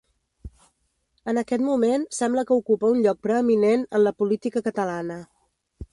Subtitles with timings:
[1.33, 5.21] En aquest moment sembla que ocupa un lloc preeminent en la política catalana.